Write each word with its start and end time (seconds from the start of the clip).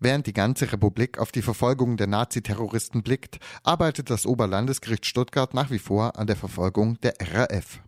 Während 0.00 0.26
die 0.26 0.32
ganze 0.32 0.72
Republik 0.72 1.18
auf 1.18 1.32
die 1.32 1.42
Verfolgung 1.42 1.96
der 1.96 2.06
Naziterroristen 2.06 3.02
blickt, 3.02 3.38
arbeitet 3.64 4.10
das 4.10 4.26
Oberlandesgericht 4.26 5.06
Stuttgart 5.06 5.54
nach 5.54 5.70
wie 5.70 5.80
vor 5.80 6.16
an 6.16 6.28
der 6.28 6.36
Verfolgung 6.36 7.00
der 7.00 7.14
RAF. 7.20 7.80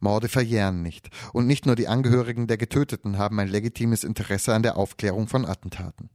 Morde 0.00 0.28
verjähren 0.28 0.82
nicht, 0.82 1.10
und 1.32 1.46
nicht 1.46 1.64
nur 1.64 1.76
die 1.76 1.86
Angehörigen 1.86 2.48
der 2.48 2.56
Getöteten 2.56 3.18
haben 3.18 3.38
ein 3.38 3.46
legitimes 3.46 4.02
Interesse 4.02 4.52
an 4.52 4.64
der 4.64 4.76
Aufklärung 4.76 5.28
von 5.28 5.46
Attentaten. 5.46 6.10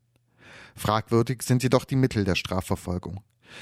Fragwürdig 0.75 1.41
sind 1.41 1.63
jedoch 1.63 1.85
die 1.85 1.95
Mittel 1.95 2.25
der 2.25 2.35
Strafverfolgung. 2.35 3.21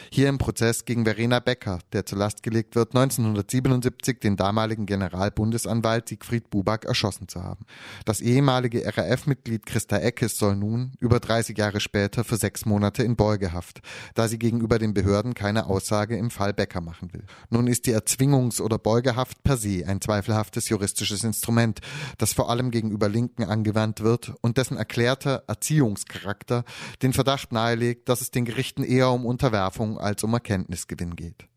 Hier 0.09 0.29
im 0.29 0.37
Prozess 0.37 0.85
gegen 0.85 1.05
Verena 1.05 1.39
Becker, 1.39 1.79
der 1.93 2.05
zur 2.05 2.17
Last 2.17 2.43
gelegt 2.43 2.75
wird, 2.75 2.95
1977 2.95 4.19
den 4.19 4.37
damaligen 4.37 4.85
Generalbundesanwalt 4.85 6.09
Siegfried 6.09 6.49
Buback 6.49 6.85
erschossen 6.85 7.27
zu 7.27 7.43
haben. 7.43 7.65
Das 8.05 8.21
ehemalige 8.21 8.85
RAF-Mitglied 8.85 9.65
Christa 9.65 9.97
Eckes 9.97 10.37
soll 10.37 10.55
nun, 10.55 10.93
über 10.99 11.19
30 11.19 11.57
Jahre 11.57 11.79
später, 11.79 12.23
für 12.23 12.37
sechs 12.37 12.65
Monate 12.65 13.03
in 13.03 13.15
Beugehaft, 13.15 13.81
da 14.13 14.27
sie 14.27 14.39
gegenüber 14.39 14.79
den 14.79 14.93
Behörden 14.93 15.33
keine 15.33 15.67
Aussage 15.67 16.17
im 16.17 16.31
Fall 16.31 16.53
Becker 16.53 16.81
machen 16.81 17.13
will. 17.13 17.23
Nun 17.49 17.67
ist 17.67 17.85
die 17.85 17.95
Erzwingungs- 17.95 18.61
oder 18.61 18.77
Beugehaft 18.77 19.43
per 19.43 19.57
se 19.57 19.83
ein 19.87 20.01
zweifelhaftes 20.01 20.69
juristisches 20.69 21.23
Instrument, 21.23 21.81
das 22.17 22.33
vor 22.33 22.49
allem 22.49 22.71
gegenüber 22.71 23.09
Linken 23.09 23.43
angewandt 23.43 24.01
wird 24.01 24.33
und 24.41 24.57
dessen 24.57 24.77
erklärter 24.77 25.43
Erziehungscharakter 25.47 26.63
den 27.01 27.13
Verdacht 27.13 27.51
nahelegt, 27.51 28.09
dass 28.09 28.21
es 28.21 28.31
den 28.31 28.45
Gerichten 28.45 28.83
eher 28.83 29.11
um 29.11 29.25
Unterwerfung 29.25 29.74
Bestrafung 29.75 29.99
als 29.99 30.23
um 30.23 30.33
Erkenntnisgewinn 30.33 31.15
geht. 31.15 31.47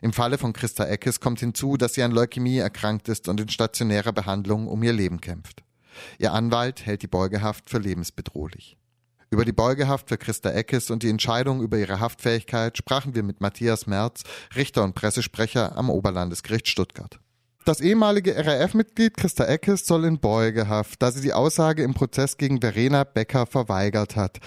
Im 0.00 0.12
Falle 0.12 0.38
von 0.38 0.52
Christa 0.52 0.84
Eckes 0.86 1.20
kommt 1.20 1.40
hinzu, 1.40 1.76
dass 1.76 1.94
sie 1.94 2.02
an 2.02 2.12
Leukämie 2.12 2.58
erkrankt 2.58 3.08
ist 3.08 3.28
und 3.28 3.40
in 3.40 3.48
stationärer 3.48 4.12
Behandlung 4.12 4.68
um 4.68 4.82
ihr 4.82 4.92
Leben 4.92 5.20
kämpft. 5.20 5.62
Ihr 6.18 6.32
Anwalt 6.32 6.86
hält 6.86 7.02
die 7.02 7.08
Beugehaft 7.08 7.68
für 7.68 7.78
lebensbedrohlich. 7.78 8.78
Über 9.30 9.44
die 9.44 9.52
Beugehaft 9.52 10.08
für 10.08 10.18
Christa 10.18 10.50
Eckes 10.50 10.90
und 10.90 11.02
die 11.02 11.10
Entscheidung 11.10 11.62
über 11.62 11.78
ihre 11.78 12.00
Haftfähigkeit 12.00 12.76
sprachen 12.76 13.14
wir 13.14 13.22
mit 13.22 13.40
Matthias 13.40 13.86
Merz, 13.86 14.22
Richter 14.54 14.84
und 14.84 14.94
Pressesprecher 14.94 15.76
am 15.76 15.90
Oberlandesgericht 15.90 16.68
Stuttgart. 16.68 17.18
Das 17.64 17.80
ehemalige 17.80 18.34
RAF-Mitglied 18.36 19.16
Christa 19.16 19.44
Eckes 19.44 19.86
soll 19.86 20.04
in 20.04 20.18
Beugehaft, 20.18 21.00
da 21.00 21.12
sie 21.12 21.22
die 21.22 21.32
Aussage 21.32 21.84
im 21.84 21.94
Prozess 21.94 22.36
gegen 22.36 22.60
Verena 22.60 23.04
Becker 23.04 23.46
verweigert 23.46 24.16
hat. 24.16 24.38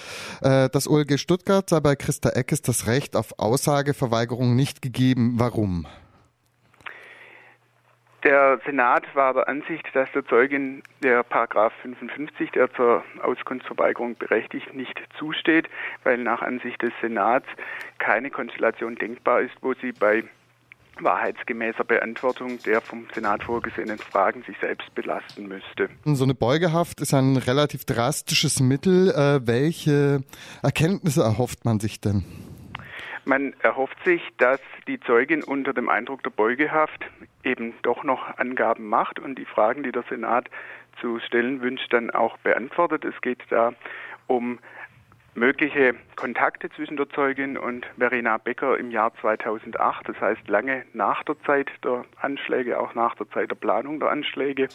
Äh, 0.41 0.69
das 0.69 0.85
OLG 0.85 1.17
Stuttgart 1.17 1.69
sei 1.69 1.79
bei 1.79 1.95
Christa 1.95 2.31
Eckes 2.31 2.61
das 2.61 2.87
Recht 2.87 3.15
auf 3.15 3.39
Aussageverweigerung 3.39 4.57
nicht 4.57 4.81
gegeben. 4.81 5.35
Warum? 5.37 5.87
Der 8.25 8.59
Senat 8.65 9.03
war 9.13 9.33
der 9.33 9.47
Ansicht, 9.47 9.87
dass 9.93 10.11
der 10.11 10.25
Zeugin 10.25 10.83
der 11.01 11.23
Paragraph 11.23 11.73
55, 11.83 12.51
der 12.51 12.73
zur 12.73 13.03
Auskunftsverweigerung 13.21 14.15
berechtigt, 14.17 14.73
nicht 14.73 14.99
zusteht, 15.17 15.69
weil 16.03 16.17
nach 16.17 16.41
Ansicht 16.41 16.81
des 16.81 16.91
Senats 16.99 17.45
keine 17.99 18.29
Konstellation 18.29 18.95
denkbar 18.95 19.41
ist, 19.41 19.53
wo 19.61 19.73
sie 19.75 19.93
bei 19.93 20.23
wahrheitsgemäßer 20.99 21.83
Beantwortung 21.83 22.59
der 22.65 22.81
vom 22.81 23.07
Senat 23.13 23.43
vorgesehenen 23.43 23.97
Fragen 23.97 24.43
sich 24.43 24.57
selbst 24.59 24.93
belasten 24.95 25.47
müsste. 25.47 25.89
So 26.05 26.23
eine 26.23 26.35
Beugehaft 26.35 27.01
ist 27.01 27.13
ein 27.13 27.37
relativ 27.37 27.85
drastisches 27.85 28.59
Mittel. 28.59 29.09
Äh, 29.09 29.45
welche 29.47 30.23
Erkenntnisse 30.61 31.21
erhofft 31.21 31.65
man 31.65 31.79
sich 31.79 32.01
denn? 32.01 32.23
Man 33.25 33.53
erhofft 33.63 33.97
sich, 34.05 34.21
dass 34.37 34.59
die 34.87 34.99
Zeugin 34.99 35.43
unter 35.43 35.73
dem 35.73 35.89
Eindruck 35.89 36.21
der 36.21 36.29
Beugehaft 36.29 37.05
eben 37.43 37.73
doch 37.81 38.03
noch 38.03 38.37
Angaben 38.37 38.87
macht 38.87 39.19
und 39.19 39.39
die 39.39 39.45
Fragen, 39.45 39.81
die 39.81 39.91
der 39.91 40.03
Senat 40.09 40.49
zu 41.01 41.19
stellen 41.19 41.61
wünscht, 41.61 41.91
dann 41.91 42.11
auch 42.11 42.37
beantwortet. 42.37 43.03
Es 43.03 43.19
geht 43.21 43.39
da 43.49 43.73
um 44.27 44.59
mögliche 45.35 45.95
Kontakte 46.15 46.69
zwischen 46.69 46.97
der 46.97 47.09
Zeugin 47.09 47.57
und 47.57 47.85
Verena 47.97 48.37
Becker 48.37 48.77
im 48.79 48.89
Jahr 48.89 49.13
2008, 49.21 50.09
das 50.09 50.19
heißt 50.19 50.47
lange 50.47 50.85
nach 50.93 51.23
der 51.23 51.39
Zeit 51.41 51.69
der 51.83 52.05
Anschläge, 52.21 52.79
auch 52.79 52.95
nach 52.95 53.15
der 53.15 53.29
Zeit 53.29 53.51
der 53.51 53.55
Planung 53.55 53.99
der 53.99 54.09
Anschläge. 54.09 54.69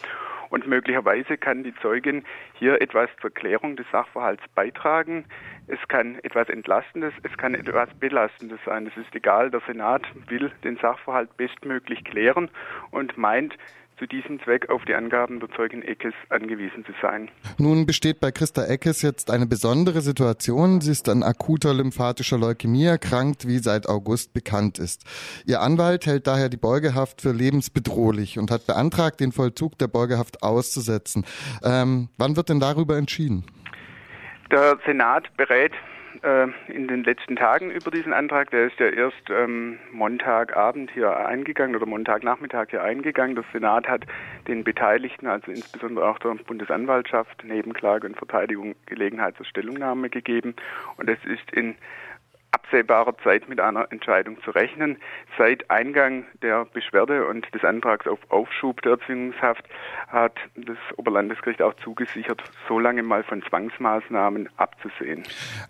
Und 0.50 0.66
möglicherweise 0.66 1.38
kann 1.38 1.62
die 1.62 1.74
Zeugin 1.76 2.24
hier 2.54 2.82
etwas 2.82 3.08
zur 3.20 3.30
Klärung 3.30 3.76
des 3.76 3.86
Sachverhalts 3.92 4.42
beitragen. 4.54 5.24
Es 5.68 5.78
kann 5.88 6.18
etwas 6.24 6.48
Entlastendes, 6.48 7.14
es 7.22 7.36
kann 7.38 7.54
etwas 7.54 7.88
Belastendes 8.00 8.58
sein. 8.66 8.86
Es 8.88 8.96
ist 8.96 9.14
egal, 9.14 9.50
der 9.50 9.60
Senat 9.60 10.02
will 10.28 10.50
den 10.64 10.76
Sachverhalt 10.78 11.36
bestmöglich 11.36 12.04
klären 12.04 12.50
und 12.90 13.16
meint, 13.16 13.56
zu 14.00 14.06
diesem 14.06 14.40
Zweck 14.42 14.70
auf 14.70 14.82
die 14.86 14.94
Angaben 14.94 15.40
der 15.40 15.50
Zeugin 15.50 15.82
Eckes 15.82 16.14
angewiesen 16.30 16.84
zu 16.86 16.92
sein. 17.02 17.30
Nun 17.58 17.84
besteht 17.84 18.18
bei 18.18 18.32
Christa 18.32 18.64
Eckes 18.64 19.02
jetzt 19.02 19.30
eine 19.30 19.46
besondere 19.46 20.00
Situation. 20.00 20.80
Sie 20.80 20.90
ist 20.90 21.08
an 21.08 21.22
akuter 21.22 21.74
lymphatischer 21.74 22.38
Leukämie 22.38 22.86
erkrankt, 22.86 23.46
wie 23.46 23.58
seit 23.58 23.86
August 23.88 24.32
bekannt 24.32 24.78
ist. 24.78 25.04
Ihr 25.46 25.60
Anwalt 25.60 26.06
hält 26.06 26.26
daher 26.26 26.48
die 26.48 26.56
Beugehaft 26.56 27.20
für 27.20 27.32
lebensbedrohlich 27.32 28.38
und 28.38 28.50
hat 28.50 28.66
beantragt, 28.66 29.20
den 29.20 29.32
Vollzug 29.32 29.78
der 29.78 29.88
Beugehaft 29.88 30.42
auszusetzen. 30.42 31.26
Ähm, 31.62 32.08
wann 32.16 32.36
wird 32.36 32.48
denn 32.48 32.58
darüber 32.58 32.96
entschieden? 32.96 33.44
Der 34.50 34.78
Senat 34.86 35.28
berät 35.36 35.72
äh, 36.22 36.48
in 36.72 36.88
den 36.88 37.04
letzten 37.04 37.36
Tagen 37.36 37.70
über 37.70 37.90
diesen 37.90 38.12
Antrag. 38.12 38.50
Der 38.50 38.66
ist 38.66 38.78
ja 38.78 38.86
erst 38.86 39.30
ähm, 39.30 39.78
Montagabend 39.92 40.90
hier 40.92 41.16
eingegangen 41.16 41.76
oder 41.76 41.86
Montagnachmittag 41.86 42.66
hier 42.70 42.82
eingegangen. 42.82 43.34
Der 43.36 43.44
Senat 43.52 43.88
hat 43.88 44.06
den 44.48 44.64
Beteiligten, 44.64 45.26
also 45.26 45.50
insbesondere 45.50 46.08
auch 46.08 46.18
der 46.18 46.34
Bundesanwaltschaft, 46.34 47.44
Nebenklage 47.44 48.06
und 48.06 48.16
Verteidigung 48.16 48.74
Gelegenheit 48.86 49.36
zur 49.36 49.46
Stellungnahme 49.46 50.10
gegeben. 50.10 50.54
Und 50.96 51.08
es 51.08 51.18
ist 51.24 51.50
in 51.52 51.76
absehbarer 52.52 53.16
Zeit 53.22 53.48
mit 53.48 53.60
einer 53.60 53.90
Entscheidung 53.90 54.42
zu 54.42 54.50
rechnen. 54.50 54.96
Seit 55.38 55.70
Eingang 55.70 56.24
der 56.42 56.64
Beschwerde 56.66 57.26
und 57.26 57.46
des 57.54 57.64
Antrags 57.64 58.06
auf 58.06 58.18
Aufschub 58.28 58.82
der 58.82 58.92
Erzwingungshaft 58.92 59.64
hat 60.08 60.36
das 60.56 60.76
Oberlandesgericht 60.96 61.62
auch 61.62 61.74
zugesichert, 61.84 62.42
so 62.68 62.78
lange 62.78 63.02
mal 63.02 63.22
von 63.22 63.42
Zwangsmaßnahmen 63.42 64.48
abzusehen. 64.56 65.22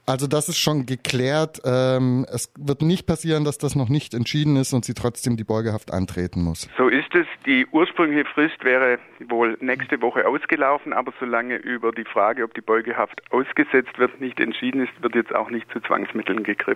Also 0.07 0.27
das 0.27 0.49
ist 0.49 0.59
schon 0.59 0.87
geklärt. 0.87 1.61
Ähm, 1.65 2.27
es 2.33 2.53
wird 2.57 2.83
nicht 2.83 3.07
passieren, 3.07 3.45
dass 3.45 3.59
das 3.59 3.77
noch 3.77 3.89
nicht 3.89 4.15
entschieden 4.15 4.57
ist 4.57 4.73
und 4.73 4.85
sie 4.85 4.95
trotzdem 4.95 5.37
die 5.37 5.45
Beugehaft 5.45 5.93
antreten 5.93 6.43
muss. 6.43 6.69
So 6.79 6.89
ist 6.89 7.15
es. 7.15 7.27
Die 7.47 7.67
ursprüngliche 7.67 8.25
Frist 8.25 8.65
wäre 8.65 8.99
wohl 9.29 9.57
nächste 9.61 10.01
Woche 10.01 10.27
ausgelaufen, 10.27 10.93
aber 10.93 11.13
solange 11.21 11.57
über 11.57 11.93
die 11.93 12.05
Frage, 12.05 12.45
ob 12.45 12.55
die 12.55 12.61
Beugehaft 12.61 13.23
ausgesetzt 13.31 13.99
wird, 13.99 14.21
nicht 14.21 14.41
entschieden 14.41 14.85
ist, 14.85 15.03
wird 15.03 15.15
jetzt 15.15 15.35
auch 15.35 15.51
nicht 15.51 15.71
zu 15.73 15.81
Zwangsmitteln 15.81 16.43
gegriffen. 16.43 16.70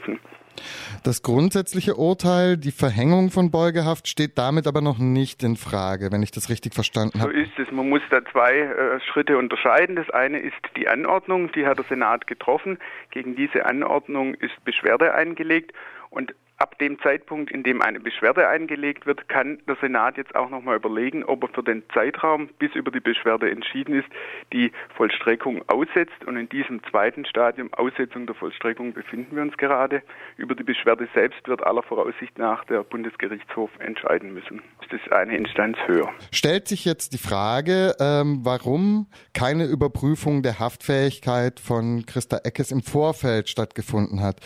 Das 1.02 1.22
grundsätzliche 1.22 1.96
Urteil, 1.96 2.56
die 2.56 2.70
Verhängung 2.70 3.30
von 3.30 3.50
Beugehaft, 3.50 4.08
steht 4.08 4.38
damit 4.38 4.66
aber 4.66 4.80
noch 4.80 4.98
nicht 4.98 5.42
in 5.42 5.56
Frage, 5.56 6.12
wenn 6.12 6.22
ich 6.22 6.30
das 6.30 6.48
richtig 6.48 6.74
verstanden 6.74 7.20
habe. 7.20 7.32
So 7.32 7.38
ist 7.38 7.58
es. 7.58 7.70
Man 7.72 7.88
muss 7.88 8.02
da 8.10 8.24
zwei 8.24 8.58
äh, 8.58 9.00
Schritte 9.00 9.36
unterscheiden. 9.36 9.96
Das 9.96 10.08
eine 10.10 10.38
ist 10.38 10.54
die 10.76 10.88
Anordnung, 10.88 11.50
die 11.52 11.66
hat 11.66 11.78
der 11.78 11.84
Senat 11.86 12.26
getroffen. 12.26 12.78
Gegen 13.10 13.36
diese 13.36 13.66
Anordnung 13.66 14.34
ist 14.34 14.52
Beschwerde 14.64 15.14
eingelegt 15.14 15.72
und 16.10 16.34
ab 16.58 16.78
dem 16.78 16.98
Zeitpunkt, 17.00 17.50
in 17.50 17.62
dem 17.62 17.82
eine 17.82 18.00
Beschwerde 18.00 18.48
eingelegt 18.48 19.06
wird, 19.06 19.28
kann 19.28 19.58
der 19.66 19.76
Senat 19.80 20.16
jetzt 20.16 20.34
auch 20.34 20.50
nochmal 20.50 20.76
überlegen, 20.76 21.24
ob 21.24 21.42
er 21.42 21.48
für 21.48 21.62
den 21.62 21.82
Zeitraum, 21.92 22.48
bis 22.58 22.74
über 22.74 22.90
die 22.90 23.00
Beschwerde 23.00 23.50
entschieden 23.50 23.94
ist, 23.94 24.08
die 24.52 24.70
Vollstreckung 24.96 25.62
aussetzt. 25.68 26.24
Und 26.26 26.36
in 26.36 26.48
diesem 26.48 26.82
zweiten 26.84 27.24
Stadium, 27.24 27.72
Aussetzung 27.74 28.26
der 28.26 28.34
Vollstreckung, 28.36 28.92
befinden 28.92 29.34
wir 29.34 29.42
uns 29.42 29.56
gerade. 29.56 30.02
Über 30.36 30.54
die 30.54 30.62
Beschwerde 30.62 31.08
selbst 31.14 31.46
wird 31.48 31.66
aller 31.66 31.82
Voraussicht 31.82 32.38
nach 32.38 32.64
der 32.64 32.84
Bundesgerichtshof 32.84 33.70
entscheiden 33.78 34.32
müssen. 34.32 34.62
Das 34.80 35.00
ist 35.00 35.12
eine 35.12 35.36
Instanz 35.36 35.76
höher. 35.86 36.10
Stellt 36.30 36.68
sich 36.68 36.84
jetzt 36.84 37.12
die 37.14 37.18
Frage, 37.18 37.94
ähm, 37.98 38.40
warum 38.42 39.06
keine 39.32 39.64
Überprüfung 39.66 40.42
der 40.42 40.60
Haftfähigkeit 40.60 41.58
von 41.58 42.06
Christa 42.06 42.38
Eckes 42.44 42.70
im 42.70 42.82
Vorfeld 42.82 43.48
stattgefunden 43.48 44.22
hat. 44.22 44.40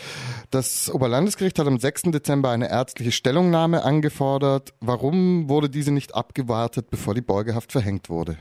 Das 0.51 0.91
Oberlandesgericht 0.91 1.59
hat 1.59 1.67
am 1.67 1.77
6. 1.77 1.98
Dezember 2.03 2.49
eine 2.49 2.69
ärztliche 2.69 3.11
Stellungnahme 3.11 3.83
angefordert. 3.83 4.73
Warum 4.79 5.49
wurde 5.49 5.69
diese 5.69 5.93
nicht 5.93 6.15
abgewartet, 6.15 6.89
bevor 6.89 7.13
die 7.13 7.21
Beugehaft 7.21 7.71
verhängt 7.71 8.09
wurde? 8.09 8.37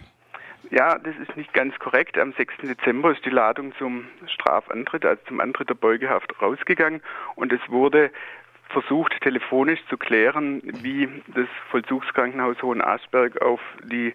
Ja, 0.70 0.98
das 0.98 1.14
ist 1.16 1.36
nicht 1.36 1.52
ganz 1.54 1.78
korrekt. 1.78 2.18
Am 2.18 2.32
6. 2.32 2.54
Dezember 2.62 3.12
ist 3.12 3.24
die 3.24 3.30
Ladung 3.30 3.72
zum 3.78 4.04
Strafantritt, 4.26 5.04
also 5.04 5.20
zum 5.26 5.40
Antritt 5.40 5.70
der 5.70 5.74
Beugehaft 5.74 6.30
rausgegangen 6.40 7.00
und 7.36 7.52
es 7.52 7.60
wurde 7.68 8.10
versucht, 8.68 9.18
telefonisch 9.22 9.80
zu 9.88 9.96
klären, 9.96 10.60
wie 10.82 11.08
das 11.34 11.48
Vollzugskrankenhaus 11.70 12.60
Hohenasperg 12.62 13.40
auf 13.40 13.60
die 13.84 14.14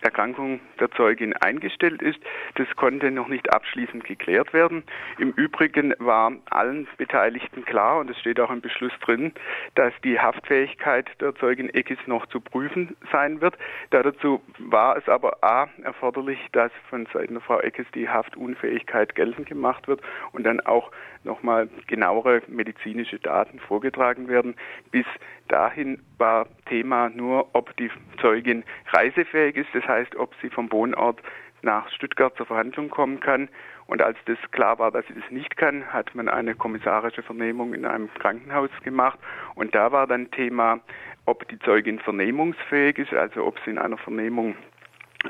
Erkrankung 0.00 0.60
der 0.80 0.90
Zeugin 0.90 1.34
eingestellt 1.36 2.02
ist. 2.02 2.18
Das 2.56 2.66
konnte 2.74 3.12
noch 3.12 3.28
nicht 3.28 3.52
abschließend 3.52 4.04
geklärt 4.04 4.52
werden. 4.52 4.82
Im 5.18 5.30
Übrigen 5.30 5.94
war 5.98 6.32
allen 6.50 6.88
Beteiligten 6.96 7.64
klar, 7.64 8.00
und 8.00 8.10
es 8.10 8.18
steht 8.18 8.40
auch 8.40 8.50
im 8.50 8.60
Beschluss 8.60 8.92
drin, 9.04 9.32
dass 9.76 9.92
die 10.02 10.18
Haftfähigkeit 10.18 11.08
der 11.20 11.34
Zeugin 11.36 11.72
Eckis 11.72 11.98
noch 12.06 12.26
zu 12.26 12.40
prüfen 12.40 12.96
sein 13.12 13.40
wird. 13.40 13.56
Dazu 13.90 14.42
war 14.58 14.96
es 14.96 15.08
aber 15.08 15.44
A 15.44 15.68
erforderlich, 15.84 16.40
dass 16.50 16.72
von 16.90 17.06
Seiten 17.12 17.34
der 17.34 17.42
Frau 17.42 17.60
Eckes 17.60 17.86
die 17.94 18.08
Haftunfähigkeit 18.08 19.14
geltend 19.14 19.46
gemacht 19.46 19.86
wird 19.86 20.00
und 20.32 20.44
dann 20.44 20.60
auch 20.60 20.90
nochmal 21.22 21.68
genauere 21.86 22.42
medizinische 22.48 23.20
Daten 23.20 23.60
vorgetragen 23.60 23.91
werden. 24.28 24.54
Bis 24.90 25.06
dahin 25.48 26.00
war 26.18 26.46
Thema 26.66 27.10
nur, 27.10 27.54
ob 27.54 27.76
die 27.76 27.90
Zeugin 28.20 28.64
reisefähig 28.92 29.56
ist. 29.56 29.68
Das 29.74 29.86
heißt, 29.86 30.16
ob 30.16 30.34
sie 30.40 30.50
vom 30.50 30.70
Wohnort 30.72 31.20
nach 31.62 31.88
Stuttgart 31.90 32.36
zur 32.36 32.46
Verhandlung 32.46 32.90
kommen 32.90 33.20
kann. 33.20 33.48
Und 33.86 34.02
als 34.02 34.18
das 34.26 34.38
klar 34.50 34.78
war, 34.78 34.90
dass 34.90 35.06
sie 35.06 35.14
das 35.14 35.30
nicht 35.30 35.56
kann, 35.56 35.92
hat 35.92 36.14
man 36.14 36.28
eine 36.28 36.54
kommissarische 36.54 37.22
Vernehmung 37.22 37.74
in 37.74 37.84
einem 37.84 38.12
Krankenhaus 38.14 38.70
gemacht. 38.82 39.18
Und 39.54 39.74
da 39.74 39.92
war 39.92 40.06
dann 40.06 40.30
Thema, 40.30 40.80
ob 41.24 41.46
die 41.48 41.58
Zeugin 41.60 41.98
vernehmungsfähig 42.00 42.98
ist, 42.98 43.12
also 43.12 43.44
ob 43.44 43.58
sie 43.64 43.70
in 43.70 43.78
einer 43.78 43.98
Vernehmung 43.98 44.56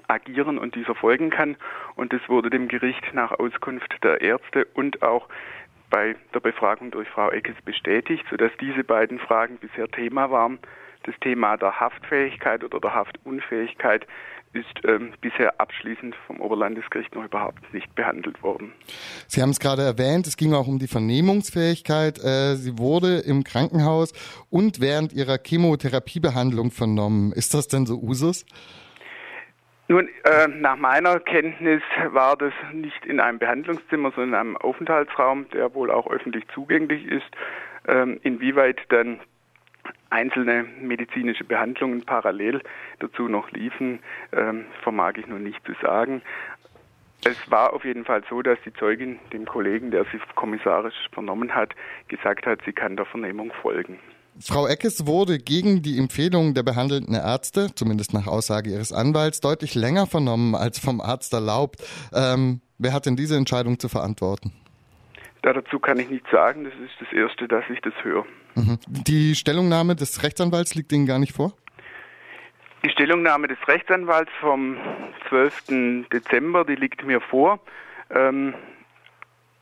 agieren 0.08 0.58
und 0.58 0.74
dieser 0.74 0.94
folgen 0.94 1.30
kann. 1.30 1.56
Und 1.96 2.12
das 2.12 2.20
wurde 2.28 2.50
dem 2.50 2.68
Gericht 2.68 3.12
nach 3.12 3.32
Auskunft 3.32 4.02
der 4.02 4.20
Ärzte 4.20 4.66
und 4.74 5.02
auch 5.02 5.28
bei 5.92 6.16
der 6.34 6.40
Befragung 6.40 6.90
durch 6.90 7.08
Frau 7.08 7.30
Eckes 7.30 7.54
bestätigt, 7.64 8.24
sodass 8.30 8.50
diese 8.60 8.82
beiden 8.82 9.18
Fragen 9.18 9.58
bisher 9.58 9.86
Thema 9.88 10.30
waren. 10.30 10.58
Das 11.04 11.14
Thema 11.20 11.56
der 11.56 11.78
Haftfähigkeit 11.78 12.64
oder 12.64 12.80
der 12.80 12.94
Haftunfähigkeit 12.94 14.06
ist 14.54 14.84
ähm, 14.84 15.12
bisher 15.20 15.60
abschließend 15.60 16.14
vom 16.26 16.40
Oberlandesgericht 16.40 17.14
noch 17.14 17.24
überhaupt 17.24 17.72
nicht 17.74 17.94
behandelt 17.94 18.42
worden. 18.42 18.72
Sie 19.26 19.42
haben 19.42 19.50
es 19.50 19.60
gerade 19.60 19.82
erwähnt, 19.82 20.26
es 20.26 20.36
ging 20.36 20.54
auch 20.54 20.66
um 20.66 20.78
die 20.78 20.88
Vernehmungsfähigkeit. 20.88 22.18
Äh, 22.22 22.56
sie 22.56 22.78
wurde 22.78 23.18
im 23.18 23.44
Krankenhaus 23.44 24.12
und 24.50 24.80
während 24.80 25.12
ihrer 25.12 25.38
Chemotherapiebehandlung 25.44 26.70
vernommen. 26.70 27.32
Ist 27.32 27.54
das 27.54 27.68
denn 27.68 27.86
so 27.86 27.98
Usus? 27.98 28.46
Nun, 29.92 30.08
äh, 30.24 30.48
nach 30.48 30.76
meiner 30.76 31.20
Kenntnis 31.20 31.82
war 32.12 32.34
das 32.38 32.54
nicht 32.72 33.04
in 33.04 33.20
einem 33.20 33.38
Behandlungszimmer, 33.38 34.10
sondern 34.12 34.28
in 34.30 34.34
einem 34.34 34.56
Aufenthaltsraum, 34.56 35.50
der 35.50 35.74
wohl 35.74 35.90
auch 35.90 36.10
öffentlich 36.10 36.48
zugänglich 36.54 37.04
ist. 37.04 37.26
Ähm, 37.86 38.18
inwieweit 38.22 38.80
dann 38.88 39.20
einzelne 40.08 40.64
medizinische 40.80 41.44
Behandlungen 41.44 42.06
parallel 42.06 42.62
dazu 43.00 43.28
noch 43.28 43.50
liefen, 43.50 43.98
ähm, 44.32 44.64
vermag 44.80 45.18
ich 45.18 45.26
nun 45.26 45.42
nicht 45.42 45.62
zu 45.66 45.74
sagen. 45.82 46.22
Es 47.26 47.50
war 47.50 47.74
auf 47.74 47.84
jeden 47.84 48.06
Fall 48.06 48.22
so, 48.30 48.40
dass 48.40 48.58
die 48.64 48.72
Zeugin 48.72 49.18
dem 49.34 49.44
Kollegen, 49.44 49.90
der 49.90 50.04
sie 50.04 50.18
kommissarisch 50.36 51.10
vernommen 51.12 51.54
hat, 51.54 51.74
gesagt 52.08 52.46
hat, 52.46 52.60
sie 52.64 52.72
kann 52.72 52.96
der 52.96 53.04
Vernehmung 53.04 53.52
folgen. 53.60 53.98
Frau 54.40 54.66
Eckes 54.66 55.06
wurde 55.06 55.38
gegen 55.38 55.82
die 55.82 55.98
Empfehlung 55.98 56.54
der 56.54 56.62
behandelnden 56.62 57.14
Ärzte, 57.14 57.74
zumindest 57.74 58.14
nach 58.14 58.26
Aussage 58.26 58.70
ihres 58.70 58.92
Anwalts, 58.92 59.40
deutlich 59.40 59.74
länger 59.74 60.06
vernommen 60.06 60.54
als 60.54 60.78
vom 60.78 61.00
Arzt 61.00 61.32
erlaubt. 61.32 61.82
Ähm, 62.14 62.60
wer 62.78 62.92
hat 62.92 63.06
denn 63.06 63.16
diese 63.16 63.36
Entscheidung 63.36 63.78
zu 63.78 63.88
verantworten? 63.88 64.52
dazu 65.42 65.80
kann 65.80 65.98
ich 65.98 66.08
nichts 66.08 66.30
sagen. 66.30 66.64
Das 66.64 66.72
ist 66.74 66.94
das 67.00 67.12
Erste, 67.12 67.48
dass 67.48 67.64
ich 67.68 67.80
das 67.80 67.94
höre. 68.02 68.24
Mhm. 68.54 68.78
Die 68.86 69.34
Stellungnahme 69.34 69.96
des 69.96 70.22
Rechtsanwalts 70.22 70.74
liegt 70.74 70.92
Ihnen 70.92 71.06
gar 71.06 71.18
nicht 71.18 71.32
vor? 71.32 71.52
Die 72.84 72.90
Stellungnahme 72.90 73.48
des 73.48 73.58
Rechtsanwalts 73.66 74.30
vom 74.40 74.76
12. 75.28 76.08
Dezember, 76.12 76.64
die 76.64 76.74
liegt 76.74 77.04
mir 77.04 77.20
vor. 77.20 77.60
Ähm, 78.10 78.54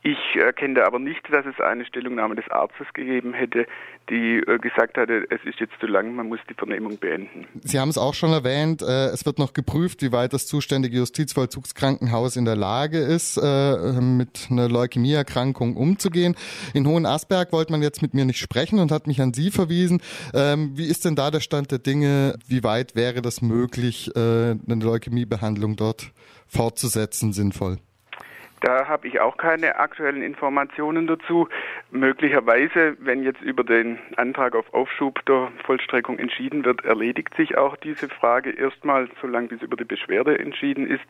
ich 0.02 0.18
erkenne 0.40 0.84
aber 0.86 0.98
nicht, 0.98 1.20
dass 1.30 1.44
es 1.44 1.60
eine 1.60 1.84
Stellungnahme 1.84 2.34
des 2.34 2.48
Arztes 2.50 2.86
gegeben 2.94 3.34
hätte, 3.34 3.66
die 4.08 4.38
äh, 4.38 4.58
gesagt 4.58 4.96
hatte, 4.96 5.26
es 5.28 5.40
ist 5.44 5.60
jetzt 5.60 5.74
zu 5.78 5.86
lang, 5.86 6.14
man 6.14 6.28
muss 6.28 6.38
die 6.48 6.54
Vernehmung 6.54 6.98
beenden. 6.98 7.46
Sie 7.62 7.78
haben 7.78 7.90
es 7.90 7.98
auch 7.98 8.14
schon 8.14 8.32
erwähnt, 8.32 8.80
äh, 8.80 9.08
es 9.08 9.26
wird 9.26 9.38
noch 9.38 9.52
geprüft, 9.52 10.00
wie 10.00 10.10
weit 10.10 10.32
das 10.32 10.46
zuständige 10.46 10.96
Justizvollzugskrankenhaus 10.96 12.36
in 12.36 12.46
der 12.46 12.56
Lage 12.56 12.98
ist, 12.98 13.36
äh, 13.36 14.00
mit 14.00 14.48
einer 14.50 14.70
Leukämieerkrankung 14.70 15.76
umzugehen. 15.76 16.34
In 16.72 16.86
Hohenasberg 16.86 17.52
wollte 17.52 17.72
man 17.72 17.82
jetzt 17.82 18.00
mit 18.00 18.14
mir 18.14 18.24
nicht 18.24 18.38
sprechen 18.38 18.78
und 18.78 18.90
hat 18.90 19.06
mich 19.06 19.20
an 19.20 19.34
Sie 19.34 19.50
verwiesen. 19.50 20.00
Ähm, 20.32 20.72
wie 20.76 20.86
ist 20.86 21.04
denn 21.04 21.14
da 21.14 21.30
der 21.30 21.40
Stand 21.40 21.72
der 21.72 21.78
Dinge? 21.78 22.36
Wie 22.46 22.64
weit 22.64 22.96
wäre 22.96 23.20
das 23.20 23.42
möglich, 23.42 24.10
eine 24.14 24.58
Leukämiebehandlung 24.66 25.76
dort 25.76 26.12
fortzusetzen, 26.46 27.32
sinnvoll? 27.32 27.78
Da 28.60 28.88
habe 28.88 29.08
ich 29.08 29.20
auch 29.20 29.38
keine 29.38 29.76
aktuellen 29.76 30.22
Informationen 30.22 31.06
dazu. 31.06 31.48
Möglicherweise, 31.90 32.96
wenn 33.00 33.22
jetzt 33.22 33.40
über 33.40 33.64
den 33.64 33.98
Antrag 34.16 34.54
auf 34.54 34.72
Aufschub 34.74 35.24
der 35.24 35.50
Vollstreckung 35.64 36.18
entschieden 36.18 36.64
wird, 36.64 36.84
erledigt 36.84 37.34
sich 37.36 37.56
auch 37.56 37.76
diese 37.76 38.08
Frage 38.08 38.50
erstmal, 38.50 39.08
solange 39.22 39.48
bis 39.48 39.62
über 39.62 39.76
die 39.76 39.84
Beschwerde 39.84 40.38
entschieden 40.38 40.86
ist. 40.86 41.04